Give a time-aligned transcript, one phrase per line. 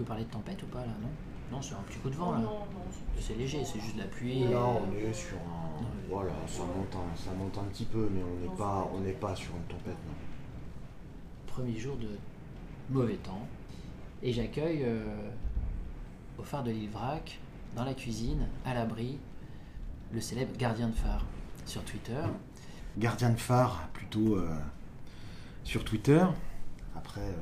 [0.00, 1.08] peut parler de tempête ou pas là, non?
[1.52, 2.38] Non, c'est un petit coup de vent Oh là.
[2.38, 2.84] non, non,
[3.18, 4.44] C'est léger, c'est juste de la pluie.
[4.44, 5.84] Là, on est sur un.
[6.08, 9.12] Voilà, ça monte un, ça monte un petit peu, mais on n'est pas, on n'est
[9.12, 9.96] pas sur une tempête.
[10.06, 10.14] non.
[11.46, 12.08] Premier jour de
[12.88, 13.46] mauvais temps.
[14.22, 15.04] Et j'accueille euh,
[16.38, 17.38] au phare de l'île Vrac,
[17.76, 19.18] dans la cuisine, à l'abri,
[20.12, 21.24] le célèbre gardien de phare
[21.66, 22.22] sur Twitter.
[22.96, 24.48] Gardien de phare, plutôt euh,
[25.64, 26.24] sur Twitter.
[26.96, 27.32] Après, euh,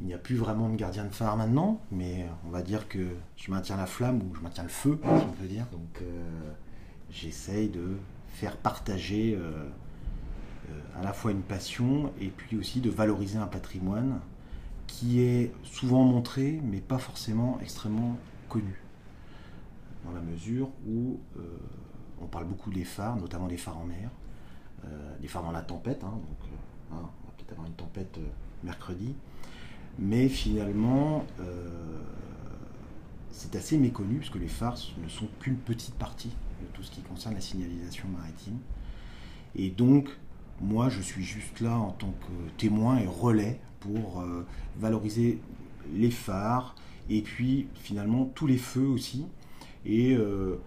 [0.00, 3.16] il n'y a plus vraiment de gardien de phare maintenant, mais on va dire que
[3.36, 5.66] je maintiens la flamme ou je maintiens le feu, si on peut dire.
[5.72, 6.52] Donc, euh,
[7.10, 7.96] j'essaye de
[8.28, 9.68] faire partager euh,
[10.70, 14.20] euh, à la fois une passion et puis aussi de valoriser un patrimoine
[14.86, 18.16] qui est souvent montré, mais pas forcément extrêmement
[18.48, 18.80] connu.
[20.04, 21.18] Dans la mesure où
[22.20, 24.10] on parle beaucoup des phares, notamment des phares en mer,
[25.20, 26.02] des phares dans la tempête.
[26.04, 26.48] hein, donc,
[26.92, 28.18] hein, on va peut-être avoir une tempête
[28.62, 29.14] mercredi.
[29.98, 31.68] Mais finalement, euh,
[33.30, 36.90] c'est assez méconnu parce que les phares ne sont qu'une petite partie de tout ce
[36.90, 38.58] qui concerne la signalisation maritime.
[39.56, 40.08] Et donc,
[40.60, 44.46] moi, je suis juste là en tant que témoin et relais pour euh,
[44.78, 45.40] valoriser
[45.92, 46.76] les phares
[47.08, 49.26] et puis finalement tous les feux aussi.
[49.84, 50.60] Et euh,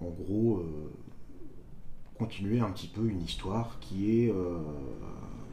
[0.00, 0.64] en gros,
[2.16, 4.32] continuer un petit peu une histoire qui est,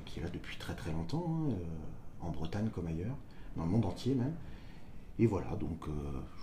[0.06, 1.54] qui depuis très très longtemps, hein,
[2.22, 3.16] en Bretagne comme ailleurs,
[3.56, 4.34] dans le monde entier même.
[5.20, 5.92] Et voilà, donc euh,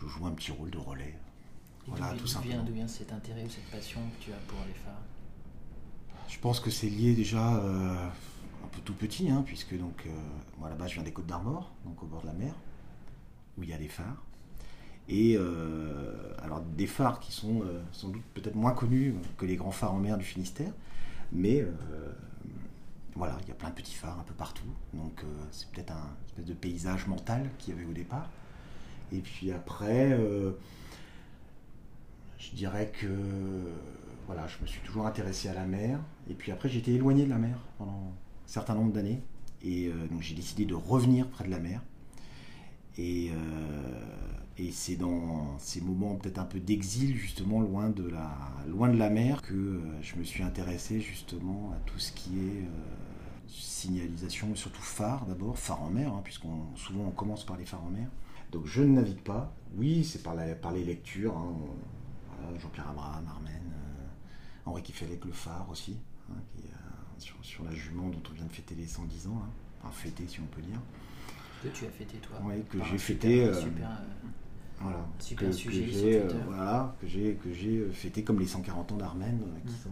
[0.00, 1.14] je joue un petit rôle de relais.
[1.86, 2.62] Et Voilà, tout vient- simplement.
[2.64, 5.00] D'où vient cet intérêt ou cette passion que tu as pour les phares?
[6.28, 7.95] Je pense que c'est lié déjà euh,
[8.64, 10.11] un peu tout petit, hein, puisque donc, euh,
[10.58, 12.55] moi là-bas je viens des Côtes d'Armor, donc au bord de la mer,
[13.58, 14.25] où il y a des phares.
[15.06, 15.36] Et
[16.42, 19.98] alors des phares qui sont sans doute peut-être moins connus que les grands phares en
[19.98, 20.72] mer du Finistère,
[21.30, 21.62] mais
[23.17, 24.65] voilà, il y a plein de petits phares un peu partout.
[24.93, 28.29] Donc euh, c'est peut-être un espèce de paysage mental qu'il y avait au départ.
[29.13, 30.52] Et puis après, euh,
[32.39, 33.08] je dirais que
[34.27, 36.01] voilà, je me suis toujours intéressé à la mer.
[36.29, 39.23] Et puis après, j'étais éloigné de la mer pendant un certain nombre d'années.
[39.63, 41.83] Et euh, donc j'ai décidé de revenir près de la mer.
[42.98, 48.37] Et, euh, et c'est dans ces moments peut-être un peu d'exil, justement, loin de la,
[48.69, 52.39] loin de la mer, que euh, je me suis intéressé justement à tout ce qui
[52.39, 52.69] est euh,
[53.48, 57.85] signalisation, surtout phare d'abord, phare en mer, hein, puisqu'on souvent on commence par les phares
[57.85, 58.09] en mer.
[58.53, 59.53] Donc je ne navigue pas.
[59.77, 61.36] Oui, c'est par, la- par les lectures.
[61.36, 61.53] hein.
[62.41, 64.07] Voilà, Jean-Pierre Abraham, Armen, euh,
[64.67, 65.97] Henri Kifelec, le phare aussi,
[66.31, 66.77] hein, qui, euh,
[67.19, 69.42] sur, sur la jument dont on vient de fêter les 110 ans,
[69.83, 70.81] enfin fêter si on peut dire.
[71.63, 73.47] Que tu as fêté toi Oui, que j'ai fêté.
[73.47, 73.89] Super, euh, super.
[75.24, 78.46] Super que, sujet que j'ai, euh, voilà, que j'ai que j'ai euh, fêté comme les
[78.46, 79.83] 140 ans d'Armen euh, qui Mm.
[79.85, 79.90] sont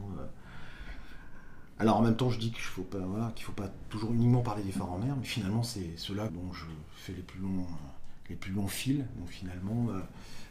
[1.79, 4.43] alors en même temps je dis qu'il faut pas voilà, qu'il faut pas toujours uniquement
[4.43, 6.65] parler des phares en mer mais finalement c'est ceux-là dont je
[6.97, 7.67] fais les plus longs
[8.29, 9.99] les plus longs fils donc finalement euh,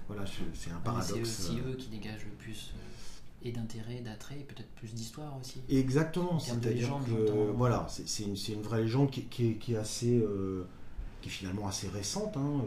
[0.08, 2.80] voilà c'est un paradoxe C'est aussi eux qui dégagent le plus euh,
[3.44, 5.62] et d'intérêt, d'attrait, et peut-être plus d'histoire aussi.
[5.68, 9.78] Exactement, c'est-à-dire que voilà, c'est une, c'est une vraie légende qui, qui est, qui est
[9.78, 10.68] assez, euh,
[11.24, 12.38] qui est finalement assez récente.
[12.38, 12.62] hein,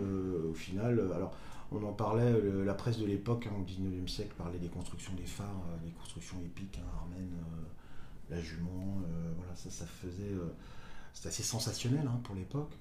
[0.50, 1.32] au final, alors
[1.74, 5.12] on en parlait, le- la presse de l'époque, hein, au 19e siècle, parlait des constructions
[5.14, 9.84] des phares, euh, des constructions épiques, hein, Armen, euh, la jument, euh, voilà, ça, ça
[9.86, 10.52] faisait, euh,
[11.12, 12.72] c'était assez sensationnel hein, pour l'époque.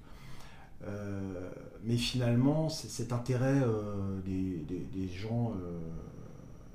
[0.82, 1.50] Euh,
[1.82, 5.78] mais finalement, c'est- cet intérêt euh, des, gens, euh,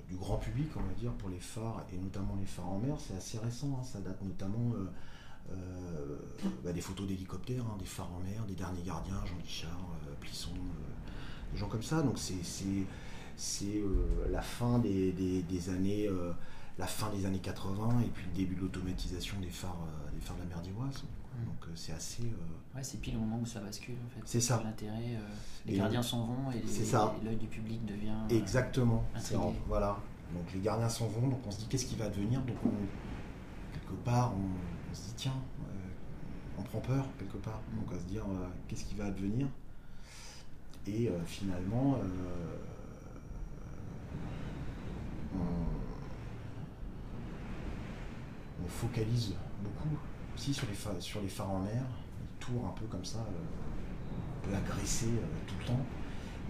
[0.07, 2.95] du grand public, on va dire, pour les phares, et notamment les phares en mer,
[2.99, 3.77] c'est assez récent.
[3.79, 3.83] hein.
[3.83, 4.85] Ça date notamment euh,
[5.51, 6.17] euh,
[6.63, 10.51] bah, des photos d'hélicoptères, des phares en mer, des derniers gardiens, Jean Guichard, euh, Plisson,
[10.53, 12.01] euh, des gens comme ça.
[12.01, 12.85] Donc c'est c'est-
[13.35, 16.07] c'est, euh, la fin des, des- des années.
[16.07, 16.31] euh,
[16.77, 20.21] la fin des années 80 et puis le début de l'automatisation des phares, euh, des
[20.21, 21.03] phares de la mer d'Ivoise.
[21.45, 22.23] Donc euh, c'est assez.
[22.23, 24.21] euh, Ouais, c'est pile au moment où ça bascule en fait.
[24.25, 24.61] C'est ça.
[24.63, 25.19] L'intérêt, euh,
[25.65, 26.61] les Et gardiens s'en vont et
[27.25, 28.15] l'œil du public devient.
[28.29, 29.03] Exactement.
[29.35, 29.97] En- voilà.
[30.33, 32.39] Donc les gardiens s'en vont, donc on se dit qu'est-ce qui va advenir.
[32.43, 32.69] Donc on,
[33.73, 37.59] quelque part, on, on se dit tiens, euh, on prend peur quelque part.
[37.73, 37.75] Mm.
[37.79, 39.47] Donc on va se dire euh, qu'est-ce qui va advenir.
[40.87, 42.57] Et euh, finalement, euh,
[45.35, 45.39] on,
[48.63, 49.97] on focalise beaucoup
[50.35, 51.83] aussi sur les, sur les phares en mer,
[52.21, 53.21] les tours un peu comme ça, euh,
[54.37, 55.85] un peu agressés euh, tout le temps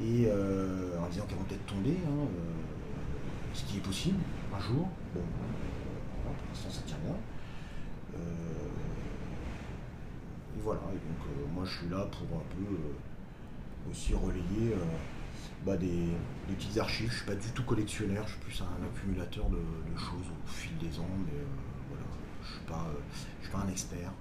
[0.01, 0.31] et
[0.97, 2.25] en disant qu'elles vont peut-être tomber, hein,
[3.53, 4.15] ce qui est possible
[4.55, 4.87] un jour.
[5.13, 5.21] Bon,
[6.23, 7.15] pour l'instant ça tient bien.
[10.55, 12.63] Et voilà, et donc moi je suis là pour un peu
[13.89, 14.85] aussi relayer euh,
[15.65, 15.87] bah, des,
[16.47, 17.09] des petites archives.
[17.11, 20.47] Je suis pas du tout collectionneur, je suis plus un accumulateur de, de choses au
[20.47, 21.45] fil des ans, mais euh,
[21.89, 22.05] voilà,
[22.43, 22.87] je suis pas,
[23.41, 24.11] je suis pas un expert,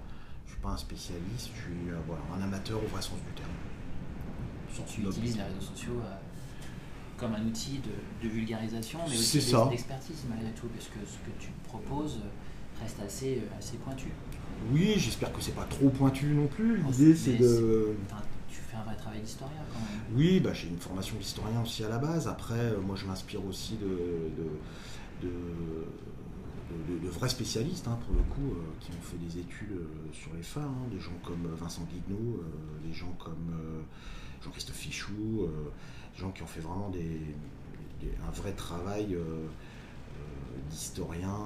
[0.47, 3.33] je suis pas un spécialiste, je suis euh, voilà, un amateur au vrai sens du
[3.35, 4.87] terme.
[4.87, 6.01] tu utilises les réseaux sociaux
[7.17, 7.81] comme un outil
[8.23, 9.39] de, vulgarisation, mais aussi
[9.71, 12.21] d'expertise malgré tout, parce que ce que tu proposes
[12.81, 14.09] reste assez, assez pointu.
[14.73, 16.83] Oui, j'espère que c'est pas trop pointu non plus.
[16.87, 17.97] Oh, L'idée, c'est de.
[18.07, 18.23] Enfin,
[18.77, 20.01] un vrai travail d'historien quand même.
[20.15, 22.29] Oui, bah, j'ai une formation d'historien aussi à la base.
[22.29, 24.31] Après, euh, moi, je m'inspire aussi de,
[25.23, 25.29] de,
[27.09, 30.43] vrais spécialistes, hein, pour le coup, euh, qui ont fait des études euh, sur les
[30.43, 30.65] phares.
[30.65, 30.89] hein.
[30.93, 32.43] des gens comme Vincent Guignot,
[32.87, 33.85] des gens comme
[34.43, 35.49] Jean-Christophe Fichou,
[36.15, 37.21] des gens qui ont fait vraiment des,
[38.27, 39.17] un vrai travail
[40.71, 41.39] d'historien,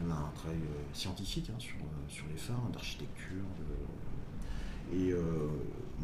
[0.00, 0.58] même un travail
[0.94, 1.76] scientifique hein, sur,
[2.08, 3.44] sur les phares, d'architecture.
[4.94, 5.12] Et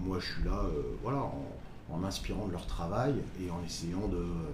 [0.04, 1.46] moi, je suis là, euh, voilà, en,
[1.90, 4.50] en m'inspirant de leur travail et en essayant de euh,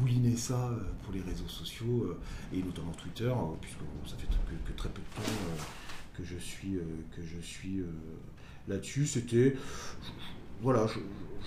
[0.00, 2.16] mouliner ça euh, pour les réseaux sociaux
[2.52, 5.30] et notamment Twitter, puisque ça fait que, très peu de temps
[6.16, 6.78] que je suis,
[8.66, 9.06] là-dessus.
[9.06, 9.56] C'était,
[10.62, 10.98] voilà, je-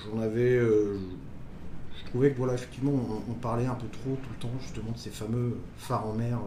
[0.10, 2.94] j'en avais, je trouvais que voilà, effectivement,
[3.30, 6.40] on, parlait un peu trop tout le temps justement de ces fameux phares en mer,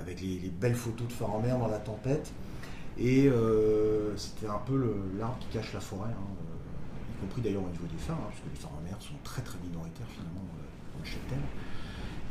[0.00, 2.32] avec les belles photos de phares en mer dans la tempête.
[2.98, 7.64] Et euh, c'était un peu l'arbre qui cache la forêt, hein, euh, y compris d'ailleurs
[7.64, 10.46] au niveau des phares, hein, puisque les phares en mer sont très très minoritaires finalement
[10.56, 11.38] euh, dans le cheptel.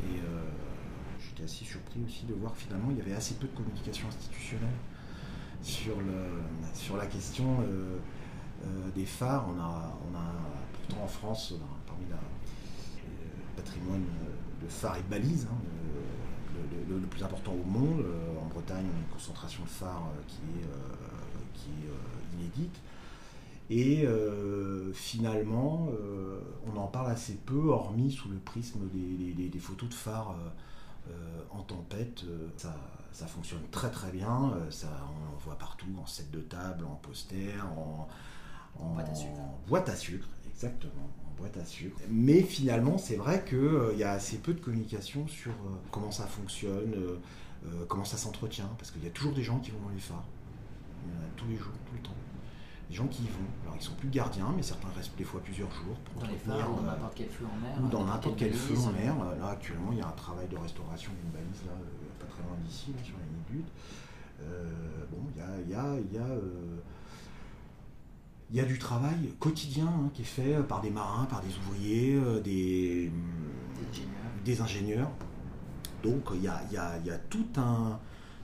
[0.02, 0.20] Et
[1.18, 4.06] j'étais assez surpris aussi de voir que finalement il y avait assez peu de communication
[4.08, 4.68] institutionnelle
[5.62, 5.96] sur,
[6.96, 7.64] la question
[8.94, 9.46] des phares.
[9.48, 9.96] On a,
[10.74, 11.54] pourtant en France,
[11.86, 12.16] parmi le
[13.56, 14.04] patrimoine
[14.62, 15.56] de phares et de balises, hein,
[16.88, 18.00] le, le- le plus important au monde.
[18.00, 22.38] Euh, En Bretagne, on a une concentration de phares euh, qui est, euh, qui est
[22.40, 22.80] inédite.
[23.68, 26.40] Et euh, finalement, euh,
[26.72, 29.94] on en parle assez peu, hormis sous le prisme des, des- des- des photos de
[29.94, 30.36] phares
[31.10, 32.24] euh, en tempête.
[32.56, 32.76] Ça,
[33.12, 34.52] ça fonctionne très très bien.
[34.70, 38.06] Ça, on en voit partout, en set de table, en poster, en,
[38.78, 39.32] En boîte à sucre.
[39.68, 41.98] boîte à sucre, exactement, en boîte à sucre.
[42.10, 46.26] Mais finalement, c'est vrai qu'il y a assez peu de communication sur euh, comment ça
[46.26, 47.18] fonctionne, euh,
[47.66, 50.00] euh, comment ça s'entretient, parce qu'il y a toujours des gens qui vont dans les
[50.00, 50.24] phares.
[51.04, 52.14] Il y en a tous les jours, tout le temps.
[52.88, 53.46] Des gens qui y vont.
[53.64, 56.36] Alors, ils sont plus gardiens, mais certains restent des fois plusieurs jours pour Dans les
[56.36, 57.76] phares ou dans euh, n'importe quel feu en mer.
[57.82, 59.14] ou dans n'importe quel feu en mer.
[59.20, 62.26] Euh, Là, actuellement, il y a un travail de restauration d'une balise, là, euh, pas
[62.26, 63.26] très loin d'ici, sur la.
[64.42, 64.64] Euh,
[65.10, 66.76] bon, il y a, y a, y a, euh,
[68.50, 71.56] il y a du travail quotidien hein, qui est fait par des marins, par des
[71.58, 73.10] ouvriers, euh, des,
[74.44, 75.10] Des ingénieurs.
[76.04, 77.98] Donc il y a, il y a- il y a tout, un,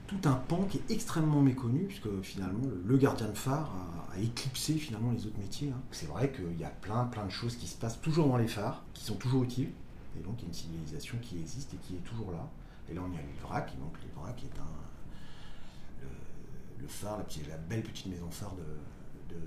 [0.07, 3.71] tout un pan qui est extrêmement méconnu, puisque finalement le- gardien de phare
[4.11, 5.69] a, a éclipsé finalement les autres métiers.
[5.69, 5.81] hein.
[5.91, 8.47] C'est vrai qu'il y a plein, plein de choses qui se passent toujours dans les
[8.49, 9.71] phares, qui sont toujours utiles.
[10.19, 12.49] Et donc il y a une civilisation qui existe et qui est toujours là.
[12.89, 17.23] Et là on est à l'Ivrac, et donc l'Ivrac est un, le, le phare, la,
[17.23, 19.39] petite- la belle petite maison phare de, de,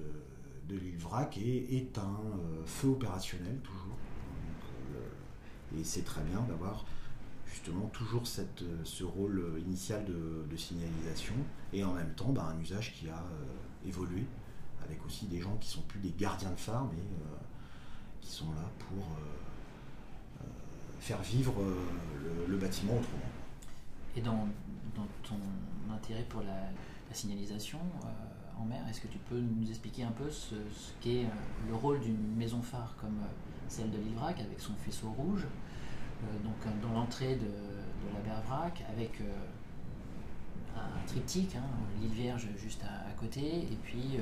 [0.68, 3.96] de l'île Vrac est, un euh, feu opérationnel toujours.
[4.94, 6.84] Euh, et c'est très bien d'avoir
[7.46, 11.34] justement toujours cette, euh, ce rôle initial de, signalisation
[11.74, 13.22] et en même temps bah, un usage qui a
[13.86, 14.24] évolué
[14.82, 17.02] avec aussi des gens qui sont plus des gardiens de phare mais
[18.22, 19.04] qui sont là pour
[20.98, 21.54] faire vivre
[22.48, 23.30] le, bâtiment autrement.
[24.16, 24.48] Et dans,
[24.96, 25.38] dans ton
[25.92, 26.70] intérêt pour la,
[27.12, 27.78] signalisation
[28.60, 31.74] en mer, est-ce que tu peux nous expliquer un peu ce, ce qu'est euh, le
[31.74, 33.28] rôle d'une maison phare comme euh,
[33.68, 38.84] celle de l'Ivrac avec son faisceau rouge, euh, donc dans l'entrée de, de la Bervrac
[38.88, 39.20] avec
[40.76, 41.64] un triptyque, hein,
[42.00, 44.18] l'île Vierge juste à, à côté, et puis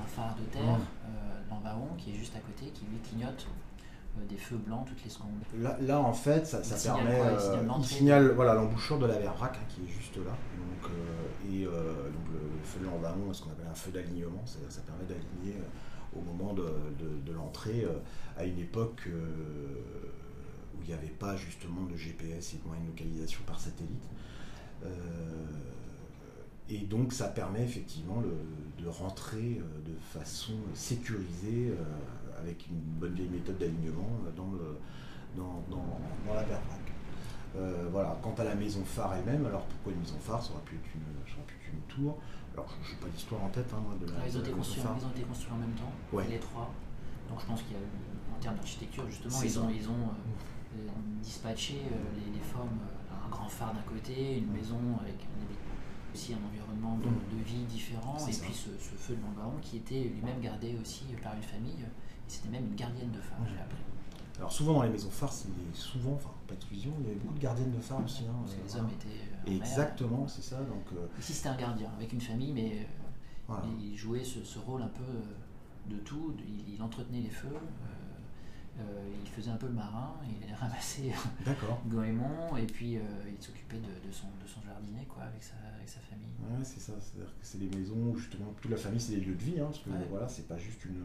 [0.00, 3.46] un phare de terre, euh, l'Envaon, qui est juste à côté, qui lui clignote
[4.28, 5.30] des feux blancs toutes les secondes.
[5.58, 6.58] Là, là, en fait, ça,
[6.94, 7.16] permet.
[7.16, 10.22] quoi euh, signale il signale voilà, l'embouchure de la Vervrac hein, qui est juste là.
[10.56, 11.70] Donc, euh, et euh,
[12.10, 15.04] donc le, le feu de l'envahon, ce qu'on appelle un feu d'alignement, ça, ça permet
[15.04, 17.98] d'aligner euh, au moment de, de- de l'entrée euh,
[18.38, 19.80] à une époque euh,
[20.76, 24.04] où il n'y avait pas justement de GPS et de moyens de localisation par satellite.
[24.84, 24.88] Euh,
[26.68, 31.82] et donc ça permet effectivement le- de rentrer euh, de façon sécurisée euh,
[32.44, 34.78] avec une bonne vieille méthode d'alignement euh, dans, le,
[35.36, 36.80] dans, dans, dans la Vervrac.
[37.56, 38.16] Euh, voilà.
[38.22, 40.42] Quant à la maison phare elle-même, alors pourquoi une maison phare?
[40.42, 42.18] Ça aurait pu être une, ça aurait pu être une tour.
[42.54, 44.48] Alors je n'ai pas l'histoire en tête hein, de la, Ah, ils, ont de la
[44.50, 44.96] été maison phare.
[45.00, 46.26] ils ont été construits en même temps, Ouais.
[46.28, 46.70] les trois.
[47.28, 47.82] Donc je pense qu'il y a,
[48.36, 49.60] en termes d'architecture, justement, ils ça.
[49.60, 50.04] ont, ils ont
[50.76, 50.88] euh,
[51.22, 52.78] dispatché euh, les, les formes,
[53.10, 57.64] un grand phare d'un côté, une maison avec un- aussi un environnement de, de vie
[57.64, 58.44] différent, et ça.
[58.44, 61.84] puis ce, ce feu de l'embaron qui était lui-même gardé aussi par une famille,
[62.28, 63.78] c'était même une gardienne de phare, j'ai appris.
[64.38, 67.34] Alors souvent dans les maisons phares, c'est souvent, enfin pas exclusion, il y avait beaucoup
[67.34, 68.24] de gardiennes de phare aussi.
[68.24, 69.56] hein, Parce que euh, les hommes étaient euh, mer.
[69.62, 70.56] Exactement, c'est ça.
[70.58, 72.84] Donc, euh, Ici c'était un gardien avec une famille, mais euh,
[73.46, 73.64] voilà.
[73.80, 76.34] il jouait ce, ce rôle un peu euh, de tout.
[76.46, 77.48] Il, il entretenait les feux.
[77.48, 78.82] euh, euh,
[79.24, 81.12] il faisait un peu le marin, il allait ramasser
[81.86, 85.54] goémons et puis euh, il s'occupait de, de son, de son jardinet quoi, avec, sa,
[85.76, 86.26] avec sa famille.
[86.40, 86.92] Ouais, c'est ça.
[87.00, 89.60] C'est-à-dire que c'est des maisons où justement toute la famille, c'est des lieux de vie,
[89.60, 90.06] hein, parce que Ouais.
[90.10, 91.04] voilà, c'est pas juste une,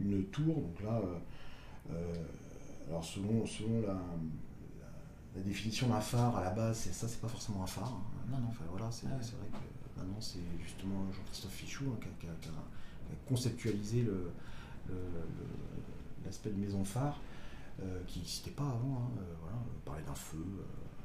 [0.00, 0.56] une tour.
[0.56, 1.18] Donc là, euh,
[1.92, 2.14] euh,
[2.88, 3.96] alors selon, selon la,
[5.42, 7.92] définition d'un phare à la base, c'est ça, c'est pas forcément un phare.
[7.92, 8.02] hein.
[8.30, 8.48] Non, non.
[8.50, 9.20] Enfin voilà, c'est Ah ouais.
[9.22, 13.12] vrai que maintenant c'est justement Jean-Christophe Fichou hein, qui, a, qui a- qui a- qui
[13.12, 14.30] a conceptualisé le-
[14.88, 17.20] le- le- l'aspect de maison phare
[17.82, 19.02] euh, qui n'existait pas avant.
[19.16, 20.38] hein, voilà, parler d'un feu.
[20.38, 20.62] euh,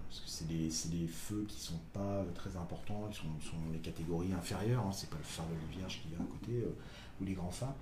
[0.08, 4.32] parce que c'est des, feux qui sont pas très importants, ils sont, sont les catégories
[4.34, 6.70] inférieures, hein, c'est pas le phare de Vierge qui est à côté, euh,
[7.22, 7.76] ou les grands phares.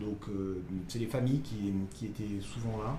[0.00, 2.98] Donc euh, c'est les familles qui, qui étaient souvent là,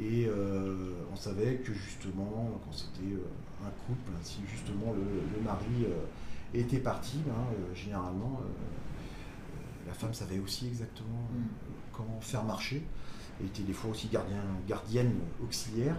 [0.00, 5.02] et euh, on savait que justement, quand c'était euh, un couple, si justement le,
[5.36, 6.04] le mari euh,
[6.54, 7.34] était parti, ben,
[7.74, 8.40] généralement,
[9.86, 11.44] la femme savait aussi exactement Mm.
[11.92, 12.82] comment faire marcher,
[13.40, 15.12] et était des fois aussi gardien, gardienne
[15.42, 15.96] auxiliaire,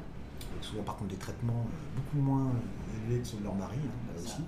[0.52, 1.66] avec souvent par contre des traitements
[1.96, 2.52] beaucoup moins
[2.96, 4.42] élevés que ceux de leur mari, hein, là aussi.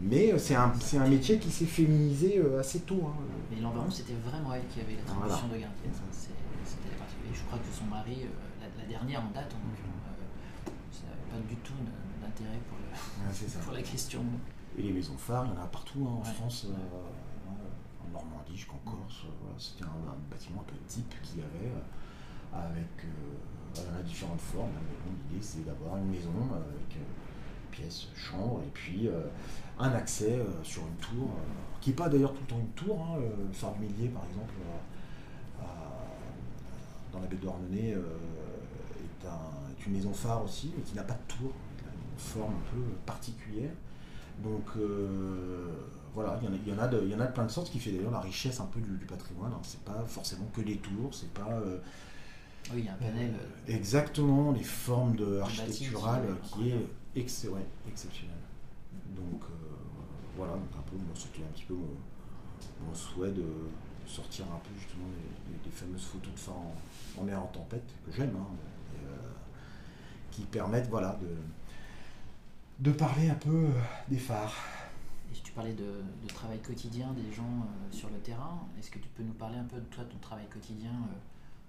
[0.00, 3.02] Mais euh, c'est un, un métier qui s'est féminisé euh, assez tôt.
[3.06, 3.14] hein.
[3.50, 5.54] Mais l'Enveron, c'était vraiment elle qui avait l'attribution Voilà.
[5.54, 5.92] de gardienne.
[6.12, 6.30] C'est-
[6.64, 7.34] C'était particulier.
[7.34, 8.28] Je crois que son mari, euh,
[8.62, 11.74] la, la dernière en date, l'occurrence, euh, ça n'avait pas du tout
[12.22, 13.58] d'intérêt pour, le- ça.
[13.64, 14.24] pour la question.
[14.78, 16.32] Et les maisons phares, il y en a partout hein, en Ouais.
[16.34, 19.26] France, euh, en Normandie jusqu'en Corse.
[19.42, 21.72] voilà, C'était un, un bâtiment un peu type qu'il y avait,
[22.54, 23.36] avec euh,
[23.74, 24.70] voilà, différentes formes.
[24.74, 26.96] Mais bon, l'idée c'est d'avoir une maison avec
[27.80, 29.22] pièce, chambre, et puis euh,
[29.78, 32.72] un accès euh, sur une tour, euh, qui n'est pas d'ailleurs tout le temps une
[32.72, 33.00] tour.
[33.00, 34.54] hein, le phare du Millier, par exemple,
[35.60, 40.94] à- dans la baie de Douarnenez, est, un- est une maison phare aussi, mais qui
[40.94, 41.52] n'a pas de tour.
[41.86, 43.70] A une forme un peu particulière.
[44.44, 44.64] Donc
[46.14, 47.78] voilà, il y, en a, il, y y en a de plein de sortes, qui
[47.78, 49.52] fait d'ailleurs la richesse un peu du, du patrimoine.
[49.52, 49.60] hein.
[49.62, 51.48] C'est pas forcément que les tours, c'est pas
[52.72, 53.34] Oui, il y a un panel.
[53.66, 56.86] exactement les formes de architecturales qui est
[57.16, 57.66] exceptionnel.
[59.16, 59.54] Donc euh,
[60.36, 63.44] voilà, donc un peu, moi, c'était un petit peu mon, souhait de
[64.06, 65.06] sortir un peu justement
[65.64, 66.56] des fameuses photos de phare
[67.18, 68.46] en, mer en tempête, que j'aime, hein,
[68.94, 69.16] euh,
[70.30, 71.36] qui permettent voilà, de,
[72.80, 73.70] de parler un peu euh,
[74.08, 74.54] des phares.
[75.30, 79.08] Et si tu parlais de, travail quotidien des gens sur le terrain, est-ce que tu
[79.10, 80.92] peux nous parler un peu de toi, de ton travail quotidien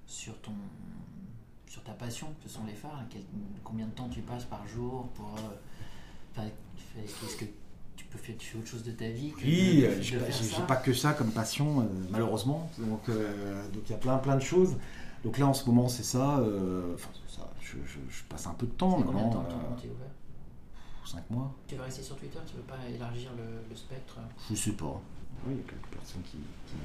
[0.08, 0.54] sur, ton,
[1.72, 3.24] sur ta passion, que sont les phares quel-
[3.64, 5.34] Combien de temps tu passes par jour pour.
[6.38, 6.42] euh,
[6.98, 7.46] Est-ce que
[7.96, 10.26] tu peux faire tu fais autre chose de ta vie que Oui, euh, j'ai- ça
[10.58, 12.70] j'ai pas que ça comme passion, euh, malheureusement.
[12.78, 14.76] Donc euh, donc il y a plein plein de choses.
[15.24, 16.40] Donc là en ce moment c'est ça.
[16.40, 19.46] euh, enfin, c'est ça je, je- je passe un peu de temps combien de temps
[19.50, 20.08] euh, est ouvert?
[21.06, 21.54] cinq mois.
[21.68, 22.40] Tu veux rester sur Twitter?
[22.46, 24.18] Tu veux pas élargir le, le spectre?
[24.50, 25.02] Je sais pas.
[25.48, 26.38] Oui, il y a quelques personnes qui,
[26.68, 26.76] qui,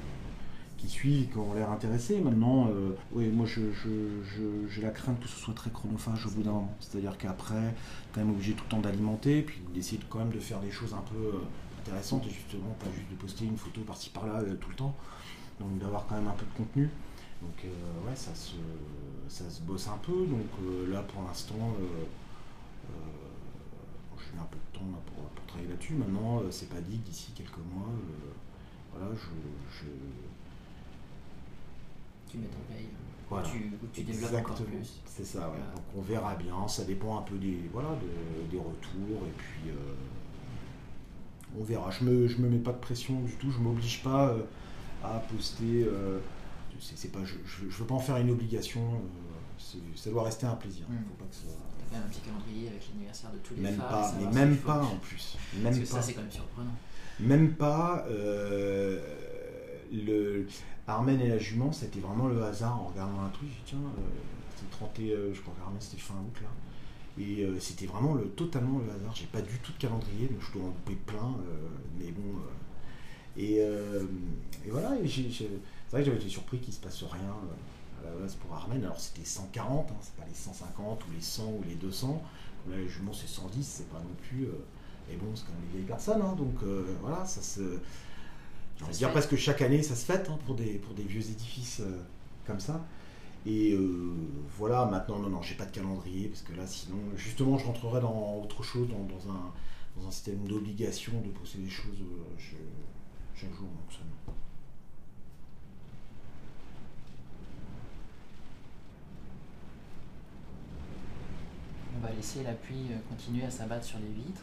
[0.77, 2.19] qui suivent, qui ont l'air intéressées.
[2.19, 6.25] Maintenant, euh, oui, moi je, je- je- j'ai la crainte que ce soit très chronophage
[6.25, 6.75] au bout d'un moment.
[6.79, 7.73] C'est-à-dire qu'après,
[8.13, 10.71] quand même obligé tout le temps d'alimenter, puis d'essayer de- quand même de faire des
[10.71, 11.39] choses un peu euh,
[11.79, 14.95] intéressantes et justement pas juste de poster une photo par-ci par-là euh, tout le temps.
[15.59, 16.89] Donc d'avoir quand même un peu de contenu.
[17.41, 18.53] Donc ouais, ça se,
[19.29, 20.11] ça se bosse un peu.
[20.25, 20.47] Donc
[20.89, 21.73] là pour l'instant,
[24.19, 25.93] j'ai eu un peu de temps pour, pour travailler là-dessus.
[25.93, 27.89] Maintenant, c'est pas dit que d'ici quelques mois,
[28.93, 29.85] voilà, je, je-
[32.29, 32.87] Tu mets ton paye
[33.29, 33.47] Voilà.
[33.47, 35.45] tu, ou tu développes encore plus C'est ça, ouais.
[35.57, 35.65] Voilà.
[35.75, 36.67] Donc on verra bien.
[36.67, 39.93] Ça dépend un peu des, voilà, de- des retours et puis euh,
[41.59, 41.89] on verra.
[41.91, 43.49] Je me, je me mets pas de pression du tout.
[43.51, 44.41] Je m'oblige pas euh,
[45.03, 45.83] à poster.
[45.85, 46.19] euh,
[46.79, 48.81] c'est, pas, je, je, je veux pas en faire une obligation.
[49.95, 50.85] ça doit rester un plaisir.
[50.89, 50.95] Mm.
[51.09, 51.41] Faut pas que ça-
[51.89, 54.39] T'as fait un petit calendrier avec l'anniversaire de tous les Même phares, pas, savoir mais
[54.45, 55.37] même pas en plus.
[55.55, 55.87] Même Parce que pas.
[55.95, 56.75] ça, c'est quand même surprenant.
[57.21, 58.05] Même pas.
[60.87, 63.49] Armen et la jument, c'était vraiment le hasard en regardant un truc.
[63.65, 64.01] Tiens, euh,
[64.55, 66.49] c'était 30 et, euh, je crois qu'Armen c'était fin août là.
[67.19, 69.13] Et euh, c'était vraiment le, totalement le hasard.
[69.13, 71.35] J'ai pas du tout de calendrier, donc je dois en louper plein.
[71.99, 72.39] mais bon.
[73.35, 75.49] et, et voilà, c'est
[75.91, 77.33] vrai que j'avais été surpris qu'il se passe rien
[78.01, 78.83] à la base pour Armen.
[78.83, 82.21] Alors c'était 140, hein, c'est pas les 150 ou les 100 ou les 200.
[82.63, 84.47] Comme là, les juments c'est 110, c'est pas non plus.
[85.09, 86.63] mais bon, c'est quand même des vieilles personnes, hein, donc
[87.01, 87.79] voilà, ça se.
[88.85, 89.13] De se dire fête.
[89.27, 92.01] presque chaque année, ça se fête hein, pour, des, pour des vieux édifices euh,
[92.45, 92.85] comme ça.
[93.45, 94.13] Et euh,
[94.57, 98.01] voilà, maintenant, non, non, j'ai pas de calendrier, parce que là, sinon, justement, je rentrerais
[98.01, 99.53] dans autre chose, dans, dans un,
[99.97, 102.55] dans un système d'obligation de poster des choses euh, je-
[103.39, 104.33] chaque jour, donc ça, non.
[111.95, 114.41] On va laisser la pluie continuer à s'abattre sur les vitres,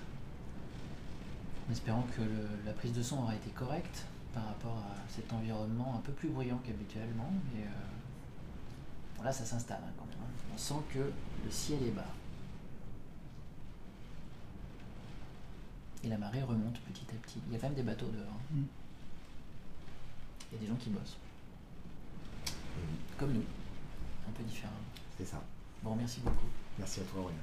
[1.68, 4.04] en espérant que le- la prise de son aura été correcte.
[4.34, 9.44] Par rapport à cet environnement un peu plus bruyant qu'habituellement, mais euh, bon, là ça
[9.44, 10.18] s'installe hein, quand même.
[10.22, 10.30] hein.
[10.54, 10.98] On sent que
[11.44, 12.04] le ciel est bas.
[16.02, 17.38] Et la marée remonte petit à petit.
[17.46, 18.26] Il y a quand même des bateaux dehors.
[18.28, 18.40] hein.
[18.56, 18.64] Mm.
[20.50, 21.16] Il y a des gens qui bossent.
[23.18, 23.44] Comme nous.
[24.28, 24.72] Un peu différents.
[25.16, 25.40] C'est ça.
[25.82, 26.46] Bon, merci beaucoup.
[26.78, 27.38] Merci à toi, Aurélien.